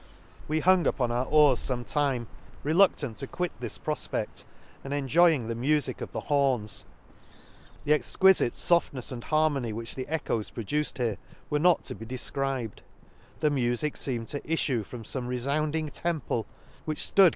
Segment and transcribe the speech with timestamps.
[0.51, 2.25] —We hung upon our oars fome time,
[2.63, 4.45] reludlant to quit this profpect,
[4.83, 6.85] and enjoy ing the mufic of the horns;—
[7.85, 11.19] the exqui fite foftnefs and harmony which the echoes produced here,
[11.51, 12.79] were not to be de fcribed;—
[13.41, 16.47] the mufic feemed to iffiie from fome refounding temple,
[16.85, 17.29] which flood con the Lakes.